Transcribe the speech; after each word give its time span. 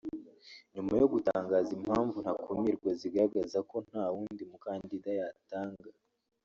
nyuma 0.73 0.93
yo 1.01 1.07
gutanga 1.13 1.55
impamvu 1.75 2.17
ntakumirwa 2.23 2.89
zigaragaza 2.99 3.59
ko 3.69 3.77
nta 3.87 4.03
wundi 4.13 4.43
mukandida 4.51 5.09
yatanga 5.19 5.87